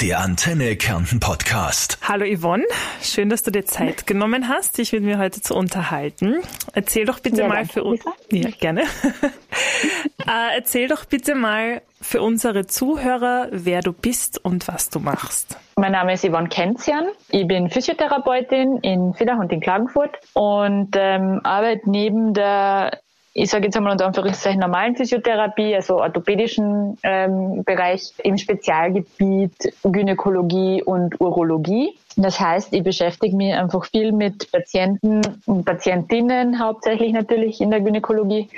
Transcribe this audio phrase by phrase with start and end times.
[0.00, 1.98] Der Antenne Kärnten Podcast.
[2.08, 2.64] Hallo Yvonne,
[3.02, 6.36] schön, dass du dir Zeit genommen hast, dich mit mir heute zu unterhalten.
[6.72, 8.02] Erzähl doch bitte ja, mal für uns.
[8.32, 8.84] Ja, gerne.
[10.26, 15.58] äh, erzähl doch bitte mal für unsere Zuhörer, wer du bist und was du machst.
[15.76, 17.04] Mein Name ist Yvonne Kenzian.
[17.28, 23.00] Ich bin Physiotherapeutin in Villach in Klagenfurt und ähm, arbeite neben der
[23.32, 30.82] ich sage jetzt einmal unter Anführungszeichen normalen Physiotherapie, also orthopädischen ähm, Bereich im Spezialgebiet Gynäkologie
[30.82, 31.96] und Urologie.
[32.20, 37.80] Das heißt, ich beschäftige mich einfach viel mit Patienten und Patientinnen, hauptsächlich natürlich in der
[37.80, 38.48] Gynäkologie,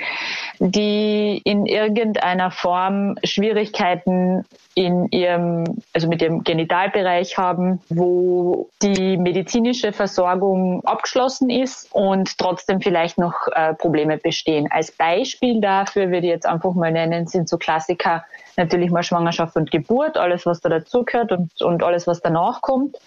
[0.59, 4.43] die in irgendeiner Form Schwierigkeiten
[4.75, 5.63] in ihrem,
[5.93, 13.47] also mit ihrem Genitalbereich haben, wo die medizinische Versorgung abgeschlossen ist und trotzdem vielleicht noch
[13.53, 14.67] äh, Probleme bestehen.
[14.71, 18.25] Als Beispiel dafür würde ich jetzt einfach mal nennen, sind so Klassiker
[18.57, 22.97] natürlich mal Schwangerschaft und Geburt, alles was da dazugehört und, und alles was danach kommt.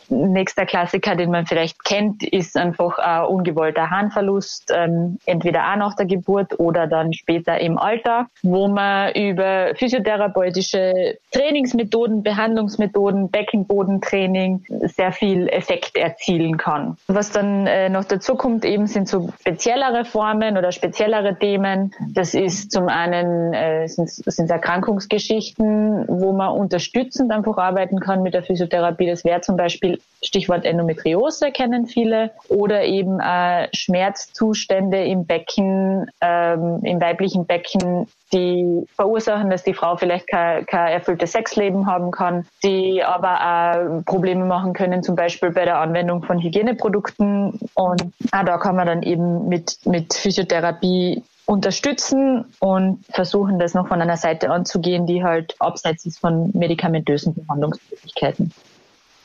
[0.47, 5.97] Nächster Klassiker, den man vielleicht kennt, ist einfach ein ungewollter Harnverlust, ähm, entweder auch nach
[5.97, 15.11] der Geburt oder dann später im Alter, wo man über physiotherapeutische Trainingsmethoden, Behandlungsmethoden, Beckenbodentraining sehr
[15.11, 16.97] viel Effekt erzielen kann.
[17.09, 21.93] Was dann äh, noch dazu kommt, eben sind so speziellere Formen oder speziellere Themen.
[22.15, 28.45] Das ist zum einen äh, sind, Erkrankungsgeschichten, wo man unterstützend einfach arbeiten kann mit der
[28.45, 29.09] Physiotherapie.
[29.09, 36.81] Das wäre zum Beispiel Stichwort Endometriose kennen viele oder eben äh, Schmerzzustände im Becken, ähm,
[36.83, 42.47] im weiblichen Becken, die verursachen, dass die Frau vielleicht kein, kein erfülltes Sexleben haben kann,
[42.65, 47.59] die aber auch Probleme machen können, zum Beispiel bei der Anwendung von Hygieneprodukten.
[47.75, 53.87] Und auch da kann man dann eben mit, mit Physiotherapie unterstützen und versuchen, das noch
[53.87, 58.53] von einer Seite anzugehen, die halt abseits ist von medikamentösen Behandlungsmöglichkeiten.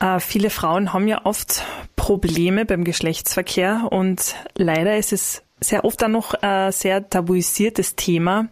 [0.02, 1.62] Äh, viele Frauen haben ja oft
[1.94, 8.48] Probleme beim Geschlechtsverkehr und leider ist es sehr oft dann noch ein sehr tabuisiertes Thema.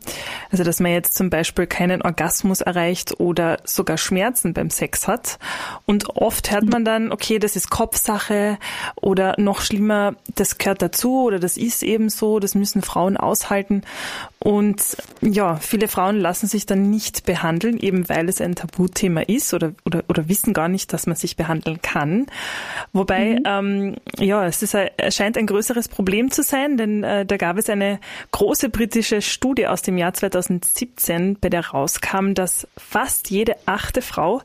[0.53, 5.41] Also, dass man jetzt zum Beispiel keinen Orgasmus erreicht oder sogar Schmerzen beim Sex hat.
[5.87, 8.59] Und oft hört man dann, okay, das ist Kopfsache
[8.95, 13.83] oder noch schlimmer, das gehört dazu oder das ist eben so, das müssen Frauen aushalten.
[14.43, 19.53] Und ja, viele Frauen lassen sich dann nicht behandeln, eben weil es ein Tabuthema ist
[19.53, 22.25] oder, oder, oder wissen gar nicht, dass man sich behandeln kann.
[22.95, 23.43] Wobei, mhm.
[23.45, 24.75] ähm, ja, es ist,
[25.11, 28.01] scheint ein größeres Problem zu sein, denn äh, da gab es eine
[28.33, 34.41] große britische Studie aus dem Jahr 2017, bei der rauskam, dass fast jede achte Frau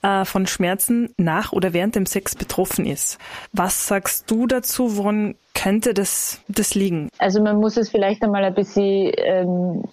[0.00, 3.18] äh, von Schmerzen nach oder während dem Sex betroffen ist.
[3.52, 4.96] Was sagst du dazu?
[4.96, 7.08] Woran könnte das, das liegen?
[7.18, 9.84] Also man muss es vielleicht einmal ein bisschen ähm,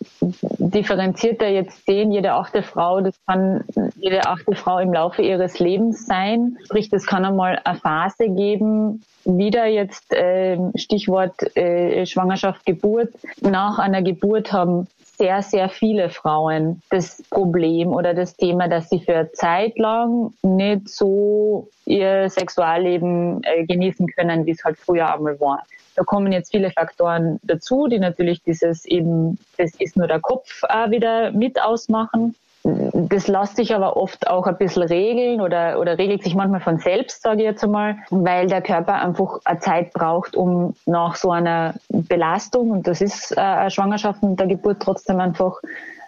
[0.59, 2.11] differenzierter jetzt sehen.
[2.11, 3.63] Jede achte Frau, das kann
[3.95, 6.57] jede achte Frau im Laufe ihres Lebens sein.
[6.65, 13.13] Sprich, das kann einmal eine Phase geben, wieder jetzt äh, Stichwort äh, Schwangerschaft, Geburt.
[13.41, 14.87] Nach einer Geburt haben
[15.17, 20.89] sehr, sehr viele Frauen das Problem oder das Thema, dass sie für Zeit lang nicht
[20.89, 25.63] so ihr Sexualleben äh, genießen können, wie es halt früher einmal war.
[25.95, 30.63] Da kommen jetzt viele Faktoren dazu, die natürlich dieses eben, das ist nur der Kopf
[30.63, 32.35] auch wieder mit ausmachen.
[32.63, 36.79] Das lässt sich aber oft auch ein bisschen regeln oder, oder regelt sich manchmal von
[36.79, 41.31] selbst, sage ich jetzt einmal, weil der Körper einfach eine Zeit braucht, um nach so
[41.31, 45.59] einer Belastung, und das ist äh, eine Schwangerschaft und der Geburt trotzdem einfach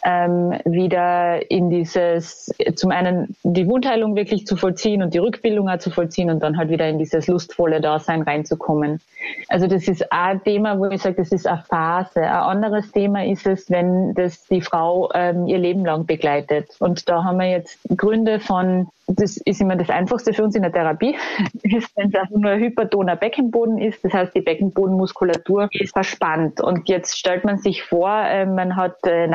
[0.05, 5.79] ähm, wieder in dieses, zum einen die Wundheilung wirklich zu vollziehen und die Rückbildung auch
[5.79, 9.01] zu vollziehen und dann halt wieder in dieses lustvolle Dasein reinzukommen.
[9.49, 12.21] Also das ist ein Thema, wo ich sage, das ist eine Phase.
[12.21, 16.69] Ein anderes Thema ist es, wenn das die Frau ähm, ihr Leben lang begleitet.
[16.79, 20.63] Und da haben wir jetzt Gründe von das ist immer das Einfachste für uns in
[20.63, 21.15] der Therapie,
[21.63, 24.03] ist, wenn es einfach nur ein hypertoner Beckenboden ist.
[24.03, 26.59] Das heißt, die Beckenbodenmuskulatur ist verspannt.
[26.61, 29.27] Und jetzt stellt man sich vor, äh, man hat äh,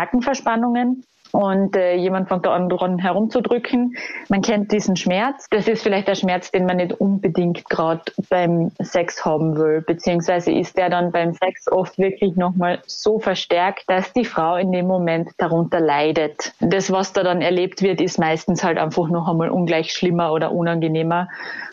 [0.60, 3.97] Nackenverspannungen und äh, jemand fängt da an herumzudrücken.
[4.28, 5.47] Man kennt diesen Schmerz.
[5.50, 10.51] Das ist vielleicht der Schmerz, den man nicht unbedingt gerade beim Sex haben will, beziehungsweise
[10.51, 14.89] ist der dann beim Sex oft wirklich nochmal so verstärkt, dass die Frau in dem
[14.89, 16.53] Moment darunter leidet.
[16.59, 20.51] Das, was da dann erlebt wird, ist meistens halt einfach noch einmal ungleich schlimmer oder
[20.51, 21.28] unangenehmer.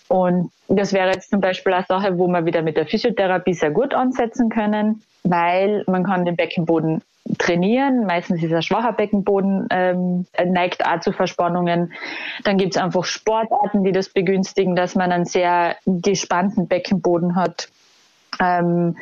[0.07, 3.71] Und das wäre jetzt zum Beispiel eine Sache, wo wir wieder mit der Physiotherapie sehr
[3.71, 7.01] gut ansetzen können, weil man kann den Beckenboden
[7.37, 8.05] trainieren.
[8.05, 11.93] Meistens ist der schwacher Beckenboden, ähm, neigt auch zu Verspannungen.
[12.43, 17.69] Dann gibt es einfach Sportarten, die das begünstigen, dass man einen sehr gespannten Beckenboden hat.
[18.39, 18.97] Ähm,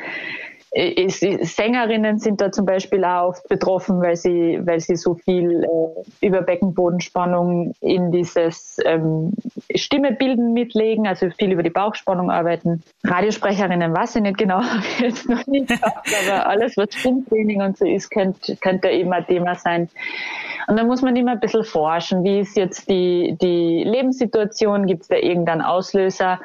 [0.76, 6.26] Sängerinnen sind da zum Beispiel auch oft betroffen, weil sie, weil sie so viel äh,
[6.26, 9.32] über Beckenbodenspannung in dieses ähm,
[9.74, 12.82] Stimmebilden mitlegen, also viel über die Bauchspannung arbeiten.
[13.04, 14.60] Radiosprecherinnen weiß ich nicht genau,
[14.98, 19.12] ich jetzt noch nicht gesagt, aber alles, was Stimmtraining und so ist, könnte, könnte eben
[19.14, 19.88] ein Thema sein.
[20.68, 25.02] Und da muss man immer ein bisschen forschen, wie ist jetzt die, die Lebenssituation, gibt
[25.02, 26.38] es da irgendeinen Auslöser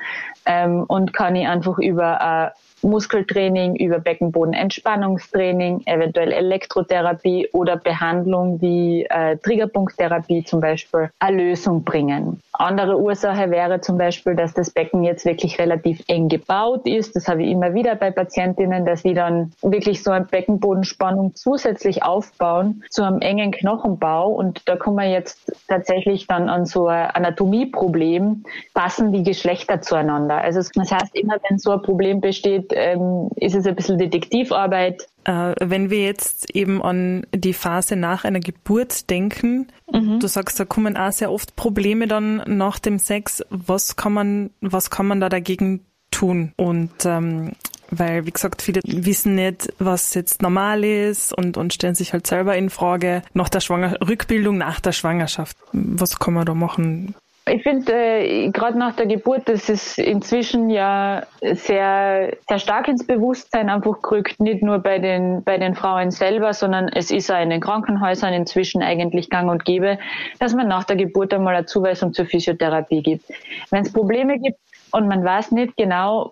[0.45, 9.05] ähm, und kann ich einfach über äh, Muskeltraining, über Beckenbodenentspannungstraining, eventuell Elektrotherapie oder Behandlung wie
[9.09, 12.41] äh, Triggerpunkttherapie zum Beispiel eine Lösung bringen.
[12.53, 17.15] Andere Ursache wäre zum Beispiel, dass das Becken jetzt wirklich relativ eng gebaut ist.
[17.15, 22.03] Das habe ich immer wieder bei Patientinnen, dass sie dann wirklich so eine Beckenbodenspannung zusätzlich
[22.03, 24.29] aufbauen zu einem engen Knochenbau.
[24.29, 28.43] Und da kommen wir jetzt tatsächlich dann an so ein Anatomieproblem.
[28.73, 30.37] Passen die Geschlechter zueinander?
[30.37, 35.07] Also das heißt, immer wenn so ein Problem besteht, ähm, ist es ein bisschen Detektivarbeit.
[35.23, 40.19] Äh, wenn wir jetzt eben an die Phase nach einer Geburt denken, mhm.
[40.19, 43.43] du sagst, da kommen auch sehr oft Probleme dann nach dem Sex.
[43.49, 46.53] Was kann man, was kann man da dagegen tun?
[46.57, 47.51] Und ähm,
[47.91, 52.25] weil, wie gesagt, viele wissen nicht, was jetzt normal ist und, und stellen sich halt
[52.25, 55.57] selber in Frage nach der Schwanger Rückbildung nach der Schwangerschaft.
[55.73, 57.15] Was kann man da machen?
[57.49, 63.05] Ich finde, äh, gerade nach der Geburt, das ist inzwischen ja sehr, sehr stark ins
[63.05, 67.41] Bewusstsein einfach gerückt, nicht nur bei den, bei den Frauen selber, sondern es ist auch
[67.41, 69.97] in den Krankenhäusern inzwischen eigentlich gang und gäbe,
[70.37, 73.25] dass man nach der Geburt einmal eine Zuweisung zur Physiotherapie gibt.
[73.71, 74.59] Wenn es Probleme gibt,
[74.93, 76.29] und man weiß nicht genau,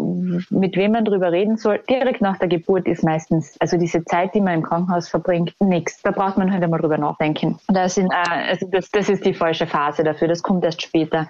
[0.49, 1.79] mit wem man drüber reden soll.
[1.89, 6.01] Direkt nach der Geburt ist meistens, also diese Zeit, die man im Krankenhaus verbringt, nichts.
[6.01, 7.59] Da braucht man halt einmal drüber nachdenken.
[7.67, 10.27] Da sind, äh, also das, das ist die falsche Phase dafür.
[10.27, 11.27] Das kommt erst später.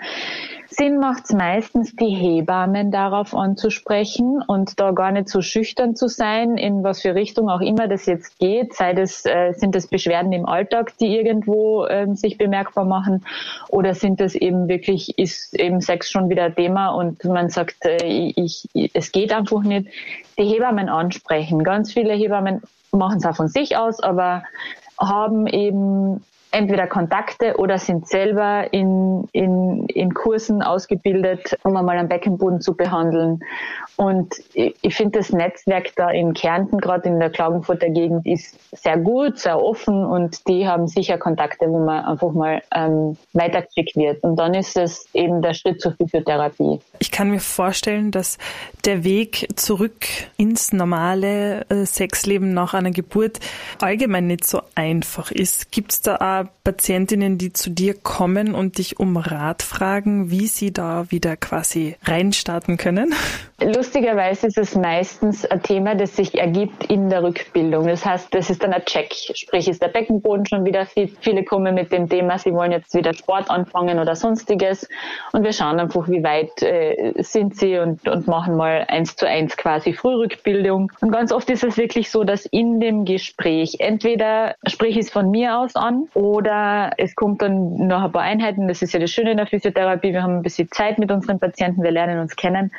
[0.72, 6.08] Sinn macht es meistens, die Hebammen darauf anzusprechen und da gar nicht so schüchtern zu
[6.08, 8.76] sein, in was für Richtung auch immer das jetzt geht.
[8.76, 13.26] Sei das, äh, sind das Beschwerden im Alltag, die irgendwo ähm, sich bemerkbar machen
[13.70, 18.32] oder sind das eben wirklich, ist eben Sex schon wieder Thema und man sagt, äh,
[18.36, 19.88] ich, es geht einfach nicht.
[20.38, 21.64] Die Hebammen ansprechen.
[21.64, 22.62] Ganz viele Hebammen
[22.92, 24.44] machen es auch von sich aus, aber
[25.00, 32.10] haben eben entweder Kontakte oder sind selber in, in, in Kursen ausgebildet, um einmal einen
[32.10, 33.42] Beckenboden zu behandeln.
[33.96, 38.58] Und ich, ich finde das Netzwerk da in Kärnten, gerade in der Klagenfurter Gegend, ist
[38.72, 43.96] sehr gut, sehr offen und die haben sicher Kontakte, wo man einfach mal ähm, weitergeschickt
[43.96, 44.24] wird.
[44.24, 46.80] Und dann ist es eben der Schritt zur Physiotherapie.
[47.00, 48.38] Ich kann mir vorstellen, dass
[48.86, 50.08] der Weg zurück
[50.38, 53.40] ins normale äh, Sexleben nach einer Geburt
[53.82, 55.72] allgemein nicht so einfach ist.
[55.72, 60.48] Gibt es da auch Patientinnen, die zu dir kommen und dich um Rat fragen, wie
[60.48, 63.14] sie da wieder quasi reinstarten können?
[63.62, 67.88] Lustigerweise ist es meistens ein Thema, das sich ergibt in der Rückbildung.
[67.88, 69.14] Das heißt, das ist dann ein Check.
[69.34, 71.18] Sprich, ist der Beckenboden schon wieder fit?
[71.20, 74.88] Viele kommen mit dem Thema, sie wollen jetzt wieder Sport anfangen oder sonstiges.
[75.34, 79.28] Und wir schauen einfach, wie weit äh, sind sie und, und machen mal eins zu
[79.28, 80.92] eins quasi Frührückbildung.
[81.02, 85.30] Und ganz oft ist es wirklich so, dass in dem Gespräch entweder sprich es von
[85.32, 88.68] mir aus an oder es kommt dann noch ein paar Einheiten.
[88.68, 90.14] Das ist ja das Schöne in der Physiotherapie.
[90.14, 92.72] Wir haben ein bisschen Zeit mit unseren Patienten, wir lernen uns kennen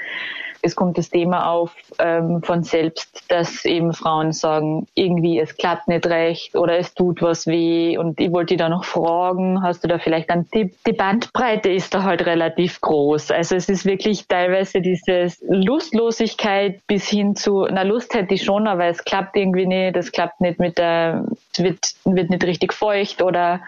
[0.62, 5.88] es kommt das Thema auf ähm, von selbst, dass eben Frauen sagen, irgendwie es klappt
[5.88, 9.84] nicht recht oder es tut was weh und ich wollte dich da noch fragen, hast
[9.84, 10.74] du da vielleicht einen Tipp?
[10.86, 13.30] Die Bandbreite ist da halt relativ groß.
[13.30, 18.66] Also es ist wirklich teilweise diese Lustlosigkeit bis hin zu, na Lust hätte ich schon,
[18.66, 21.24] aber es klappt irgendwie nicht, es klappt nicht mit der,
[21.58, 23.60] wird, wird nicht richtig feucht oder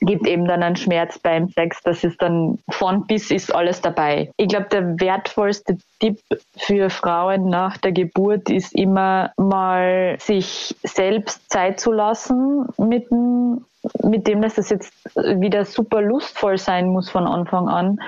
[0.00, 1.82] gibt eben dann einen Schmerz beim Sex.
[1.82, 4.30] Das ist dann von bis ist alles dabei.
[4.36, 6.18] Ich glaube, der wertvollste Tipp
[6.56, 13.64] für Frauen nach der Geburt ist immer mal sich selbst Zeit zu lassen mit dem,
[14.02, 17.98] mit dem, dass das jetzt wieder super lustvoll sein muss von Anfang an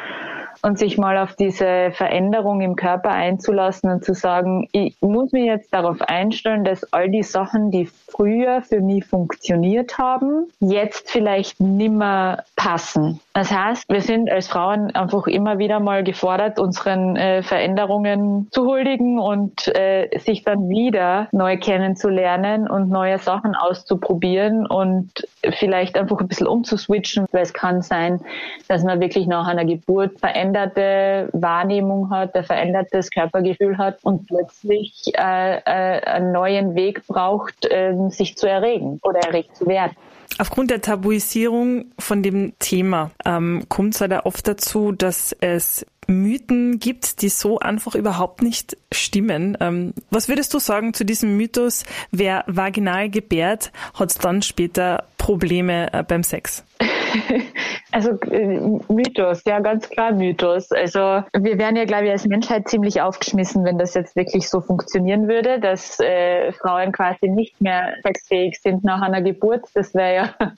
[0.62, 5.46] und sich mal auf diese Veränderung im Körper einzulassen und zu sagen, ich muss mich
[5.46, 11.60] jetzt darauf einstellen, dass all die Sachen, die früher für mich funktioniert haben, jetzt vielleicht
[11.60, 13.20] nimmer passen.
[13.34, 18.66] Das heißt, wir sind als Frauen einfach immer wieder mal gefordert, unseren äh, Veränderungen zu
[18.66, 25.10] huldigen und äh, sich dann wieder neu kennenzulernen und neue Sachen auszuprobieren und
[25.58, 28.20] vielleicht einfach ein bisschen umzuswitchen, weil es kann sein,
[28.66, 35.12] dass man wirklich nach einer Geburt veränderte Wahrnehmung hat, ein verändertes Körpergefühl hat und plötzlich
[35.14, 39.92] äh, äh, einen neuen Weg braucht, äh, sich zu erregen oder erregt zu werden.
[40.38, 46.80] Aufgrund der Tabuisierung von dem Thema ähm, kommt es leider oft dazu, dass es Mythen
[46.80, 49.56] gibt, die so einfach überhaupt nicht stimmen.
[49.60, 55.92] Ähm, was würdest du sagen zu diesem Mythos, wer vaginal gebärt, hat dann später Probleme
[55.92, 56.64] äh, beim Sex?
[57.90, 58.60] Also äh,
[58.92, 60.70] Mythos, ja ganz klar Mythos.
[60.72, 64.60] Also wir wären ja, glaube ich, als Menschheit ziemlich aufgeschmissen, wenn das jetzt wirklich so
[64.60, 69.64] funktionieren würde, dass äh, Frauen quasi nicht mehr sexfähig sind nach einer Geburt.
[69.72, 70.52] Das wäre ja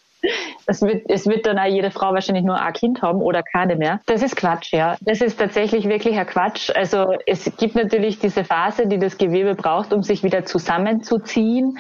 [0.67, 3.77] es wird, es wird dann auch jede Frau wahrscheinlich nur ein Kind haben oder keine
[3.77, 4.01] mehr.
[4.07, 4.97] Das ist Quatsch, ja.
[5.01, 6.71] Das ist tatsächlich wirklich ein Quatsch.
[6.75, 11.79] Also es gibt natürlich diese Phase, die das Gewebe braucht, um sich wieder zusammenzuziehen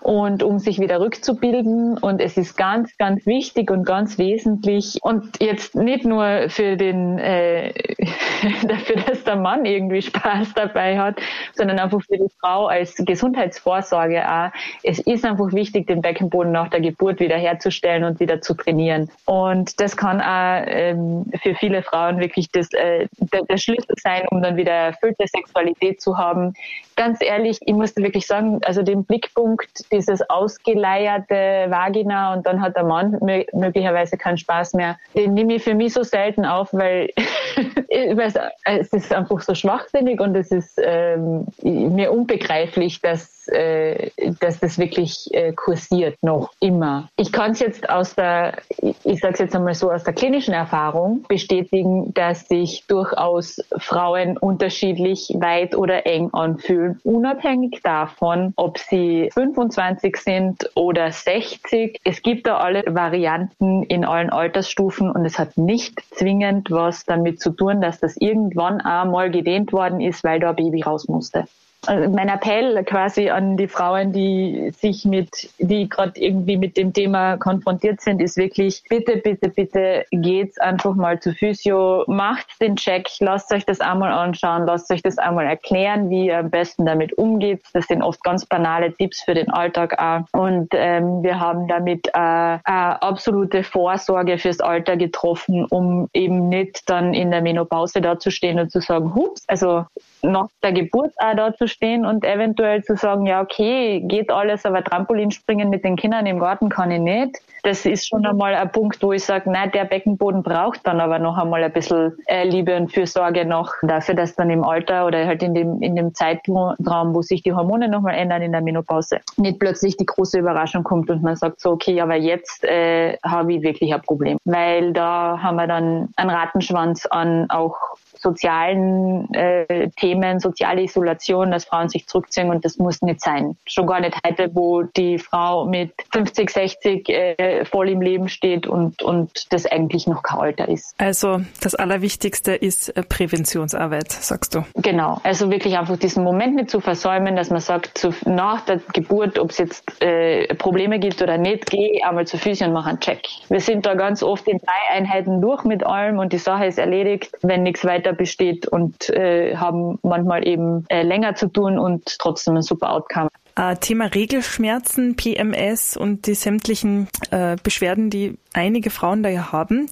[0.00, 1.98] und um sich wieder rückzubilden.
[1.98, 4.98] Und es ist ganz, ganz wichtig und ganz wesentlich.
[5.02, 7.72] Und jetzt nicht nur für den, äh,
[8.66, 11.16] dafür, dass der Mann irgendwie Spaß dabei hat,
[11.54, 14.50] sondern einfach für die Frau als Gesundheitsvorsorge auch.
[14.82, 19.10] Es ist einfach wichtig, den Beckenboden nach der Geburt wieder herzustellen und wieder zu trainieren.
[19.24, 24.22] Und das kann auch ähm, für viele Frauen wirklich das, äh, der, der Schlüssel sein,
[24.30, 26.54] um dann wieder erfüllte Sexualität zu haben.
[26.96, 32.76] Ganz ehrlich, ich muss wirklich sagen, also den Blickpunkt, dieses ausgeleierte Vagina und dann hat
[32.76, 33.18] der Mann
[33.52, 37.10] möglicherweise keinen Spaß mehr, den nehme ich für mich so selten auf, weil
[37.88, 44.10] es ist einfach so schwachsinnig und es ist ähm, mir unbegreiflich, dass, äh,
[44.40, 47.08] dass das wirklich äh, kursiert noch immer.
[47.16, 48.58] Ich kann es jetzt aus der,
[49.04, 55.32] ich sage jetzt einmal so, aus der klinischen Erfahrung bestätigen, dass sich durchaus Frauen unterschiedlich
[55.38, 62.00] weit oder eng anfühlen, unabhängig davon, ob sie 25 sind oder 60.
[62.04, 67.40] Es gibt da alle Varianten in allen Altersstufen und es hat nicht zwingend was damit
[67.40, 71.46] zu tun, dass das irgendwann einmal gedehnt worden ist, weil da ein Baby raus musste.
[71.86, 76.92] Also mein Appell quasi an die Frauen, die sich mit, die gerade irgendwie mit dem
[76.92, 82.76] Thema konfrontiert sind, ist wirklich, bitte, bitte, bitte geht's einfach mal zu Physio, macht den
[82.76, 86.86] Check, lasst euch das einmal anschauen, lasst euch das einmal erklären, wie ihr am besten
[86.86, 87.62] damit umgeht.
[87.72, 90.40] Das sind oft ganz banale Tipps für den Alltag auch.
[90.40, 96.88] Und ähm, wir haben damit äh, eine absolute Vorsorge fürs Alter getroffen, um eben nicht
[96.88, 99.84] dann in der Menopause dazustehen und zu sagen, hups, also
[100.22, 104.64] nach der Geburt auch da zu stehen und eventuell zu sagen, ja, okay, geht alles,
[104.64, 107.38] aber Trampolinspringen mit den Kindern im Garten kann ich nicht.
[107.64, 111.20] Das ist schon einmal ein Punkt, wo ich sage, nein, der Beckenboden braucht dann aber
[111.20, 115.26] noch einmal ein bisschen äh, Liebe und Fürsorge noch dafür, dass dann im Alter oder
[115.26, 119.20] halt in dem, in dem Zeitraum, wo sich die Hormone nochmal ändern in der Menopause,
[119.36, 123.54] nicht plötzlich die große Überraschung kommt und man sagt so, okay, aber jetzt äh, habe
[123.54, 124.38] ich wirklich ein Problem.
[124.44, 127.76] Weil da haben wir dann einen Rattenschwanz an auch
[128.22, 133.56] sozialen äh, Themen, soziale Isolation, dass Frauen sich zurückziehen und das muss nicht sein.
[133.66, 138.66] Schon gar nicht heute, wo die Frau mit 50, 60 äh, voll im Leben steht
[138.66, 140.94] und, und das eigentlich noch kein Alter ist.
[140.98, 144.64] Also das Allerwichtigste ist äh, Präventionsarbeit, sagst du.
[144.76, 148.80] Genau, also wirklich einfach diesen Moment nicht zu versäumen, dass man sagt, zu, nach der
[148.92, 152.86] Geburt, ob es jetzt äh, Probleme gibt oder nicht, geh einmal zur Physio und mach
[152.86, 153.22] einen Check.
[153.48, 156.78] Wir sind da ganz oft in drei Einheiten durch mit allem und die Sache ist
[156.78, 162.18] erledigt, wenn nichts weiter besteht und äh, haben manchmal eben äh, länger zu tun und
[162.18, 163.28] trotzdem ein super Outcome.
[163.54, 169.90] Äh, Thema Regelschmerzen, PMS und die sämtlichen äh, Beschwerden, die einige Frauen da ja haben.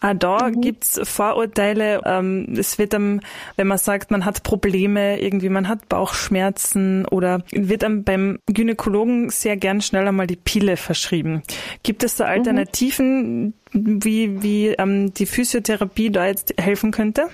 [0.00, 0.60] Äh, da mhm.
[0.60, 2.00] gibt's Vorurteile.
[2.04, 3.20] Ähm, es wird dann,
[3.56, 9.30] wenn man sagt, man hat Probleme, irgendwie man hat Bauchschmerzen oder wird dann beim Gynäkologen
[9.30, 11.42] sehr gern schnell einmal die Pille verschrieben.
[11.82, 12.30] Gibt es da mhm.
[12.30, 13.42] Alternativen,
[13.72, 14.04] mhm.
[14.04, 17.30] wie, wie ähm, die Physiotherapie da jetzt helfen könnte?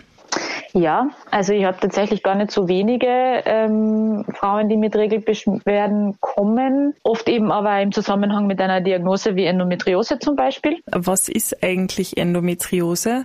[0.72, 6.94] Ja, also ich habe tatsächlich gar nicht so wenige ähm, Frauen, die mit Regelbeschwerden kommen.
[7.02, 10.78] Oft eben aber im Zusammenhang mit einer Diagnose wie Endometriose zum Beispiel.
[10.86, 13.24] Was ist eigentlich Endometriose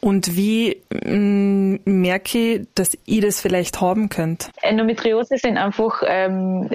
[0.00, 4.50] und wie mh, mm, merke ich, dass ihr das vielleicht haben könnt?
[4.62, 6.68] Endometriose sind einfach, ähm,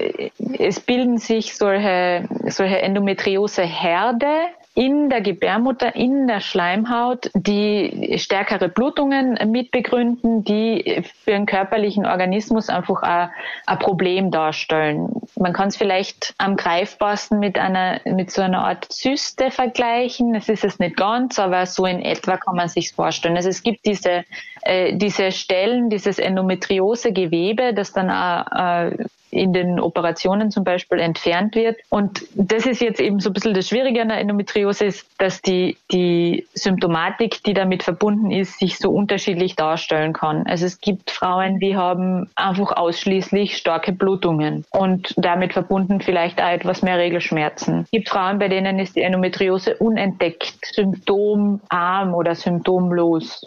[0.57, 4.27] es bilden sich solche, solche Endometriose-Herde
[4.75, 12.69] in der Gebärmutter, in der Schleimhaut, die stärkere Blutungen mitbegründen, die für einen körperlichen Organismus
[12.69, 13.29] einfach ein,
[13.65, 15.09] ein Problem darstellen.
[15.35, 20.35] Man kann es vielleicht am greifbarsten mit einer, mit so einer Art Zyste vergleichen.
[20.35, 23.35] Es ist es nicht ganz, aber so in etwa kann man sich vorstellen.
[23.35, 24.23] Also es gibt diese,
[24.61, 31.55] äh, diese Stellen, dieses Endometriose-Gewebe, das dann auch, äh, in den Operationen zum Beispiel entfernt
[31.55, 31.77] wird.
[31.89, 35.77] Und das ist jetzt eben so ein bisschen das Schwierige an der Endometriose, dass die,
[35.91, 40.45] die Symptomatik, die damit verbunden ist, sich so unterschiedlich darstellen kann.
[40.47, 46.49] Also es gibt Frauen, die haben einfach ausschließlich starke Blutungen und damit verbunden vielleicht auch
[46.49, 47.81] etwas mehr Regelschmerzen.
[47.83, 53.45] Es gibt Frauen, bei denen ist die Endometriose unentdeckt, symptomarm oder symptomlos.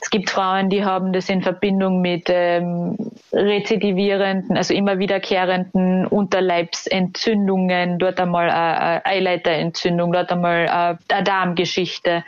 [0.00, 2.96] Es gibt Frauen, die haben das in Verbindung mit ähm,
[3.32, 10.68] rezidivierenden, also immer wiederkehrenden Unterleibsentzündungen, dort einmal eine Eileiterentzündung, dort einmal
[11.08, 12.24] eine Darmgeschichte,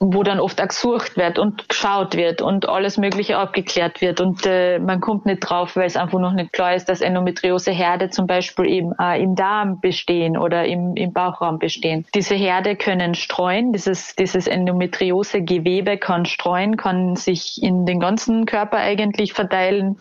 [0.00, 4.44] wo dann oft auch gesucht wird und geschaut wird und alles Mögliche abgeklärt wird und
[4.44, 8.26] äh, man kommt nicht drauf, weil es einfach noch nicht klar ist, dass Endometrioseherde zum
[8.26, 12.04] Beispiel eben äh, im Darm bestehen oder im, im Bauchraum bestehen.
[12.14, 18.78] Diese Herde können streuen, dieses, dieses Endometriose-Gewebe kann streuen, kann sich in den ganzen Körper
[18.78, 19.98] eigentlich verteilen.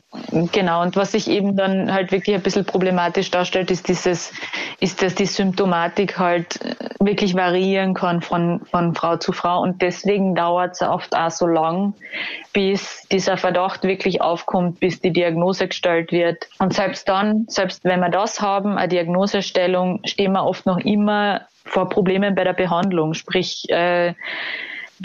[0.52, 4.32] Genau, und was sich eben dann halt wirklich ein bisschen problematisch darstellt, ist dieses,
[4.80, 6.60] ist, dass die Symptomatik halt
[7.00, 11.46] wirklich variieren kann von, von Frau zu Frau und deswegen dauert es oft auch so
[11.46, 11.94] lang,
[12.54, 16.48] bis dieser Verdacht wirklich aufkommt, bis die Diagnose gestellt wird.
[16.60, 21.42] Und selbst dann, selbst wenn wir das haben, eine Diagnosestellung, stehen wir oft noch immer
[21.66, 23.14] vor Problemen bei der Behandlung.
[23.14, 24.14] Sprich, äh,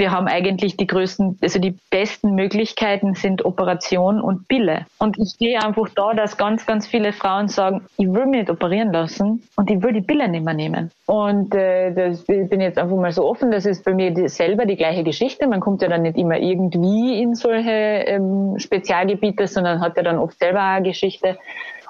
[0.01, 4.87] wir haben eigentlich die größten, also die besten Möglichkeiten sind Operation und Pille.
[4.99, 8.51] Und ich sehe einfach da, dass ganz, ganz viele Frauen sagen, ich will mich nicht
[8.51, 10.91] operieren lassen und ich will die Pille nicht mehr nehmen.
[11.07, 14.29] Und äh, das, ich bin jetzt einfach mal so offen, das ist bei mir die,
[14.29, 15.47] selber die gleiche Geschichte.
[15.47, 20.19] Man kommt ja dann nicht immer irgendwie in solche ähm, Spezialgebiete, sondern hat ja dann
[20.19, 21.37] oft selber eine Geschichte.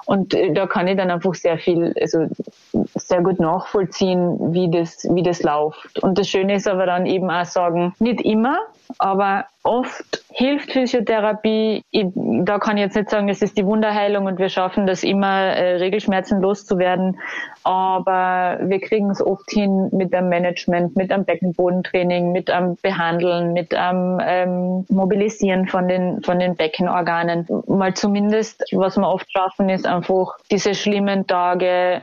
[0.05, 2.27] Und äh, da kann ich dann einfach sehr viel, also
[2.95, 5.99] sehr gut nachvollziehen, wie das, wie das läuft.
[5.99, 8.59] Und das Schöne ist aber dann eben auch sagen, nicht immer,
[8.97, 11.83] aber oft hilft Physiotherapie.
[11.91, 15.03] Ich, da kann ich jetzt nicht sagen, es ist die Wunderheilung und wir schaffen das
[15.03, 17.19] immer, äh, Regelschmerzen loszuwerden.
[17.63, 23.53] Aber wir kriegen es oft hin mit einem Management, mit einem Beckenbodentraining, mit einem Behandeln,
[23.53, 27.47] mit einem ähm, Mobilisieren von den, von den Beckenorganen.
[27.67, 32.01] Mal zumindest, was wir oft schaffen, ist einfach diese schlimmen Tage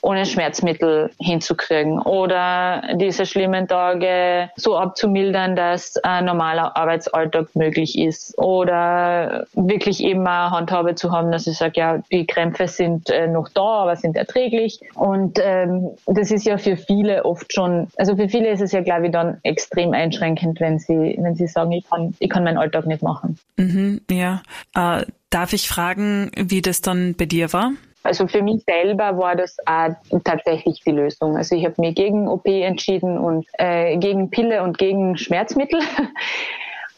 [0.00, 8.36] ohne Schmerzmittel hinzukriegen oder diese schlimmen Tage so abzumildern, dass ein normaler Arbeitsalltag möglich ist
[8.38, 13.26] oder wirklich eben eine Handhabe zu haben, dass ich sage, ja, die Krämpfe sind äh,
[13.26, 18.16] noch da, aber sind erträglich und ähm, das ist ja für viele oft schon, also
[18.16, 21.72] für viele ist es ja glaube ich dann extrem einschränkend, wenn sie, wenn sie sagen,
[21.72, 23.38] ich kann, ich kann meinen Alltag nicht machen.
[23.56, 24.42] Mhm, ja.
[24.74, 27.72] Äh, darf ich fragen, wie das dann bei dir war?
[28.02, 31.36] Also für mich selber war das auch tatsächlich die Lösung.
[31.36, 35.80] Also ich habe mich gegen OP entschieden und äh, gegen Pille und gegen Schmerzmittel.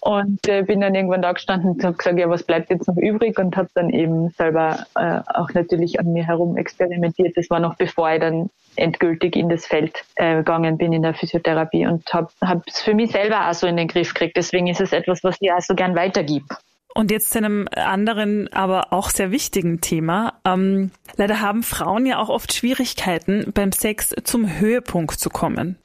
[0.03, 2.97] Und äh, bin dann irgendwann da gestanden und habe gesagt, ja, was bleibt jetzt noch
[2.97, 3.39] übrig?
[3.39, 7.37] Und habe dann eben selber äh, auch natürlich an mir herum experimentiert.
[7.37, 11.13] Das war noch bevor ich dann endgültig in das Feld äh, gegangen bin in der
[11.13, 14.39] Physiotherapie und habe es für mich selber auch so in den Griff gekriegt.
[14.39, 16.45] Deswegen ist es etwas, was ich auch so gern weitergib.
[16.95, 20.41] Und jetzt zu einem anderen, aber auch sehr wichtigen Thema.
[20.45, 25.77] Ähm, leider haben Frauen ja auch oft Schwierigkeiten, beim Sex zum Höhepunkt zu kommen.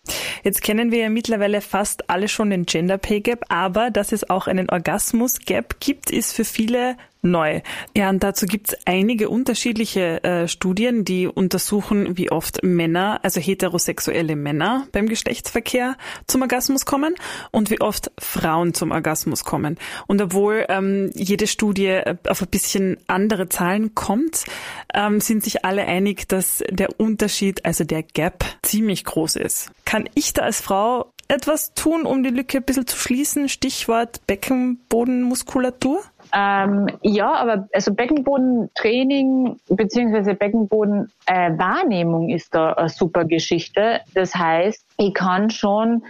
[0.44, 4.30] Jetzt kennen wir ja mittlerweile fast alle schon den Gender Pay Gap, aber dass es
[4.30, 7.62] auch einen Orgasmus Gap gibt, ist für viele neu.
[7.96, 13.42] Ja, und dazu gibt es einige unterschiedliche äh, Studien, die untersuchen, wie oft Männer, also
[13.42, 17.16] heterosexuelle Männer beim Geschlechtsverkehr zum Orgasmus kommen
[17.52, 19.78] und wie oft Frauen zum Orgasmus kommen.
[20.08, 24.46] Und obwohl ähm, jede Studie äh, auf ein bisschen andere Zahlen kommt,
[24.94, 29.72] ähm, sind sich alle einig, dass der Unterschied, also der Gap, ziemlich groß ist.
[29.86, 33.50] Kann ich da als Frau etwas tun, um die Lücke ein bisschen zu schließen?
[33.50, 36.04] Stichwort Beckenbodenmuskulatur?
[36.38, 44.02] Ähm, ja, aber also Beckenbodentraining beziehungsweise Beckenbodenwahrnehmung äh, ist da eine super Geschichte.
[44.14, 46.04] Das heißt, ich kann schon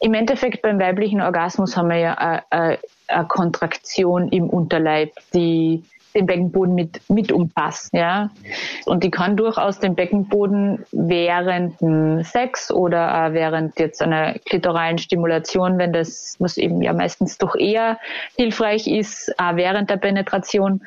[0.00, 5.84] im Endeffekt beim weiblichen Orgasmus haben wir ja eine, eine, eine Kontraktion im Unterleib, die
[6.14, 8.30] den Beckenboden mit, mit umfasst, ja.
[8.86, 15.78] Und die kann durchaus den Beckenboden während dem Sex oder während jetzt einer klitoralen Stimulation,
[15.78, 17.98] wenn das, was eben ja meistens doch eher
[18.36, 20.82] hilfreich ist, während der Penetration,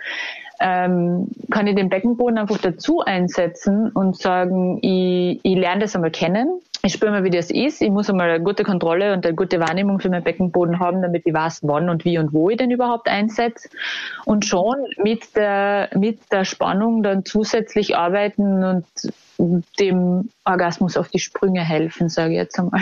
[0.62, 6.12] ähm, kann ich den Beckenboden einfach dazu einsetzen und sagen, ich, ich lerne das einmal
[6.12, 6.62] kennen.
[6.84, 7.82] Ich spüre mal, wie das ist.
[7.82, 11.24] Ich muss einmal eine gute Kontrolle und eine gute Wahrnehmung für meinen Beckenboden haben, damit
[11.26, 13.70] ich weiß, wann und wie und wo ich den überhaupt einsetze.
[14.26, 21.20] Und schon mit der, mit der Spannung dann zusätzlich arbeiten und dem Orgasmus auf die
[21.20, 22.82] Sprünge helfen, sage ich jetzt einmal.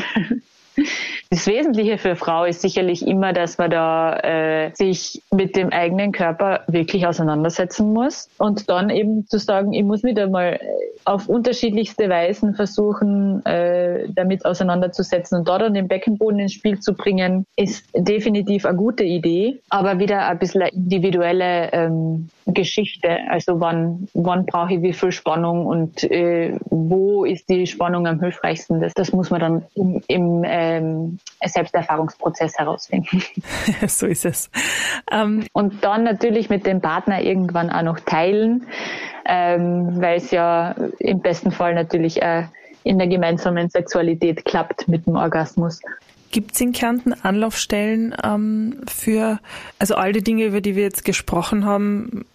[1.29, 6.11] Das Wesentliche für Frau ist sicherlich immer, dass man da äh, sich mit dem eigenen
[6.11, 10.59] Körper wirklich auseinandersetzen muss und dann eben zu sagen, ich muss mich da mal
[11.05, 16.93] auf unterschiedlichste Weisen versuchen, äh, damit auseinanderzusetzen und da dann den Beckenboden ins Spiel zu
[16.93, 23.19] bringen, ist definitiv eine gute Idee, aber wieder ein bisschen individuelle ähm, Geschichte.
[23.29, 28.19] Also wann, wann brauche ich wie viel Spannung und äh, wo ist die Spannung am
[28.19, 28.81] hilfreichsten?
[28.81, 33.23] Das, das muss man dann im, im ähm, Selbsterfahrungsprozess herausfinden.
[33.87, 34.49] so ist es.
[35.11, 38.65] Ähm, und dann natürlich mit dem Partner irgendwann auch noch teilen,
[39.25, 42.43] ähm, weil es ja im besten Fall natürlich äh,
[42.83, 45.81] in der gemeinsamen Sexualität klappt mit dem Orgasmus.
[46.31, 49.39] Gibt es in Kärnten Anlaufstellen ähm, für,
[49.79, 52.25] also all die Dinge, über die wir jetzt gesprochen haben,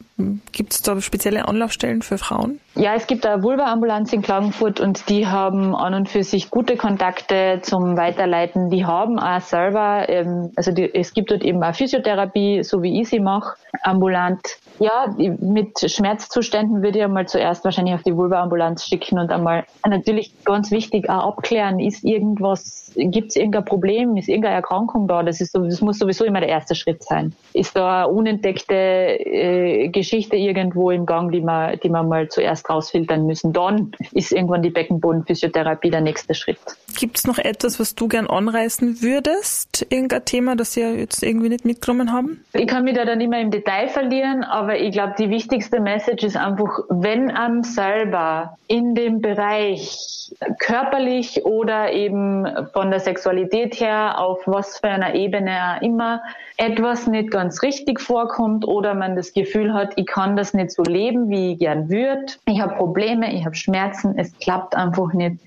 [0.52, 2.60] Gibt es da spezielle Anlaufstellen für Frauen?
[2.76, 6.76] Ja, es gibt eine Vulva-Ambulanz in Klagenfurt und die haben an und für sich gute
[6.76, 8.68] Kontakte zum Weiterleiten.
[8.68, 13.00] Die haben auch selber, ähm, also die, es gibt dort eben auch Physiotherapie, so wie
[13.00, 14.40] ich sie mache, ambulant.
[14.80, 20.32] Ja, mit Schmerzzuständen würde ich einmal zuerst wahrscheinlich auf die Vulva-Ambulanz schicken und einmal natürlich
[20.44, 25.22] ganz wichtig auch abklären, ist irgendwas, gibt es irgendein Problem, ist irgendeine Erkrankung da?
[25.22, 27.36] Das, ist so, das muss sowieso immer der erste Schritt sein.
[27.52, 32.63] Ist da eine unentdeckte äh, Geschichte irgendwo im Gang, die man, die man mal zuerst
[32.68, 33.52] rausfiltern müssen?
[33.52, 36.58] Dann ist irgendwann die Beckenbodenphysiotherapie der nächste Schritt.
[36.96, 39.86] Gibt es noch etwas, was du gern anreißen würdest?
[39.90, 42.44] Irgendein Thema, das wir jetzt irgendwie nicht mitgenommen haben?
[42.52, 46.24] Ich kann mich da dann immer im Detail verlieren, aber ich glaube, die wichtigste Message
[46.24, 54.18] ist einfach, wenn am selber in dem Bereich körperlich oder eben von der Sexualität her,
[54.18, 56.22] auf was für einer Ebene immer
[56.56, 60.82] etwas nicht ganz richtig vorkommt oder man das Gefühl hat, ich kann das nicht so
[60.82, 62.26] leben, wie ich gern würde.
[62.46, 65.40] Ich habe Probleme, ich habe Schmerzen, es klappt einfach nicht.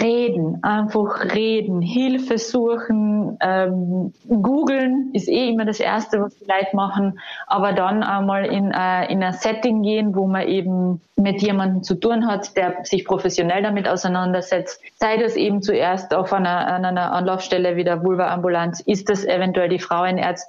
[0.00, 6.74] Reden, einfach reden, Hilfe suchen, ähm, googeln ist eh immer das Erste, was die Leute
[6.74, 11.82] machen, aber dann einmal in, äh, in ein Setting gehen, wo man eben mit jemandem
[11.82, 14.80] zu tun hat, der sich professionell damit auseinandersetzt.
[14.96, 19.68] Sei das eben zuerst auf einer, an einer Anlaufstelle wie der Vulva-Ambulanz, ist das eventuell
[19.68, 20.41] die Frauenärztin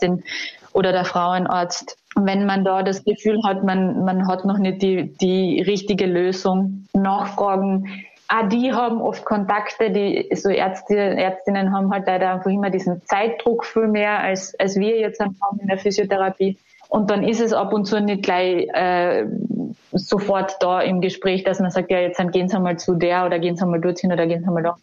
[0.73, 1.97] oder der Frauenarzt.
[2.15, 6.87] Wenn man da das Gefühl hat, man, man hat noch nicht die, die richtige Lösung,
[6.93, 12.69] nachfragen, auch die haben oft Kontakte, die so Ärzte, Ärztinnen haben halt leider einfach immer
[12.69, 16.57] diesen Zeitdruck viel mehr als, als wir jetzt haben in der Physiotherapie.
[16.89, 19.25] Und dann ist es ab und zu nicht gleich äh,
[19.91, 23.39] sofort da im Gespräch, dass man sagt, ja, jetzt gehen Sie mal zu der oder
[23.39, 24.77] gehen Sie mal dorthin oder gehen Sie mal da.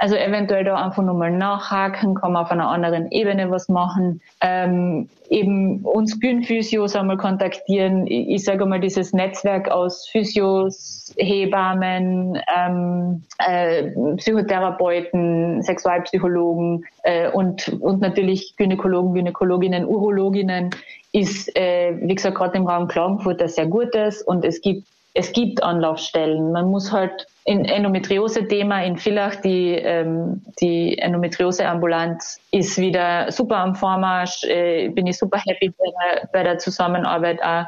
[0.00, 4.22] Also eventuell da einfach nochmal nachhaken, kann man auf einer anderen Ebene was machen.
[4.40, 8.06] Ähm, eben uns Gynphysios einmal kontaktieren.
[8.06, 18.00] Ich, sage mal, dieses Netzwerk aus Physios, Hebammen, ähm, äh, Psychotherapeuten, Sexualpsychologen äh, und, und
[18.00, 20.70] natürlich Gynäkologen, Gynäkologinnen, Urologinnen
[21.12, 25.32] ist, äh, wie gesagt, gerade im Raum Klagenfurt das sehr Gutes und es gibt es
[25.32, 26.52] gibt Anlaufstellen.
[26.52, 33.74] Man muss halt in Endometriose-Thema in Villach, die, ähm, die Endometriose-Ambulanz ist wieder super am
[33.74, 37.64] Vormarsch, äh, bin ich super happy bei der, bei der Zusammenarbeit auch.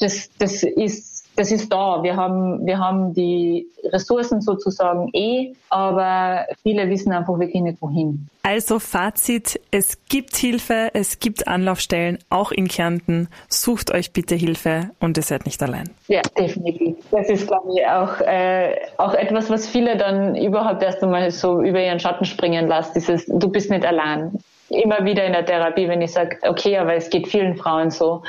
[0.00, 2.02] Das, das ist das ist da.
[2.02, 8.28] Wir haben, wir haben die Ressourcen sozusagen eh, aber viele wissen einfach wirklich nicht wohin.
[8.42, 13.28] Also Fazit, es gibt Hilfe, es gibt Anlaufstellen, auch in Kärnten.
[13.48, 15.90] Sucht euch bitte Hilfe und ihr seid nicht allein.
[16.08, 16.96] Ja, definitiv.
[17.10, 21.62] Das ist, glaube ich, auch, äh, auch etwas, was viele dann überhaupt erst einmal so
[21.62, 22.94] über ihren Schatten springen lässt.
[22.94, 24.38] Dieses, du bist nicht allein
[24.74, 28.22] immer wieder in der Therapie, wenn ich sage, okay, aber es geht vielen Frauen so,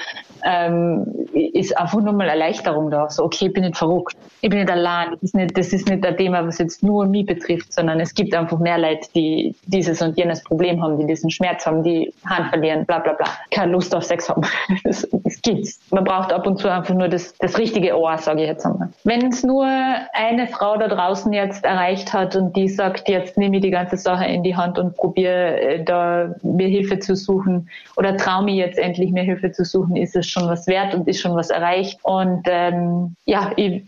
[0.45, 1.05] ähm,
[1.53, 3.09] ist einfach nur mal Erleichterung da.
[3.09, 5.11] So, okay, ich bin nicht verrückt, ich bin nicht allein.
[5.11, 8.13] Das ist nicht, das ist nicht ein Thema, was jetzt nur mich betrifft, sondern es
[8.13, 12.13] gibt einfach mehr Leute, die dieses und jenes Problem haben, die diesen Schmerz haben, die
[12.25, 14.43] Hand verlieren, bla bla bla, keine Lust auf Sex haben.
[14.83, 15.79] Das, das gibt's.
[15.89, 18.89] Man braucht ab und zu einfach nur das, das richtige Ohr, sage ich jetzt einmal.
[19.03, 23.57] Wenn es nur eine Frau da draußen jetzt erreicht hat und die sagt, jetzt nehme
[23.57, 27.69] ich die ganze Sache in die Hand und probiere äh, da mir Hilfe zu suchen
[27.97, 31.07] oder traue mich jetzt endlich mir Hilfe zu suchen, ist es schon was wert und
[31.07, 31.99] ist schon was erreicht.
[32.03, 33.83] Und ähm, ja, ich,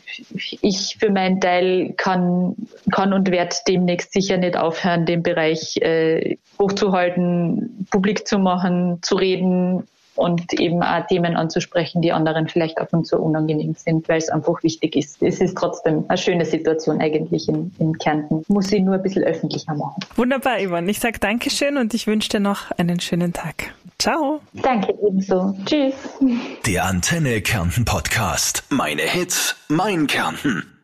[0.61, 2.55] ich für meinen Teil kann,
[2.91, 9.15] kann und werde demnächst sicher nicht aufhören, den Bereich äh, hochzuhalten, publik zu machen, zu
[9.15, 9.83] reden,
[10.17, 14.29] und eben auch Themen anzusprechen, die anderen vielleicht ab und zu unangenehm sind, weil es
[14.29, 15.21] einfach wichtig ist.
[15.21, 18.43] Es ist trotzdem eine schöne Situation eigentlich in, in Kärnten.
[18.47, 19.99] Muss sie nur ein bisschen öffentlicher machen.
[20.15, 20.89] Wunderbar, Yvonne.
[20.89, 23.73] Ich sage Dankeschön und ich wünsche dir noch einen schönen Tag.
[23.99, 24.41] Ciao.
[24.53, 25.55] Danke ebenso.
[25.65, 25.95] Tschüss.
[26.65, 28.63] Der Antenne Kärnten Podcast.
[28.69, 30.76] Meine Hits, mein Kärnten.